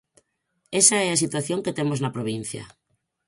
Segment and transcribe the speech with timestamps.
[0.81, 2.63] Esa é a situación que temos na provincia.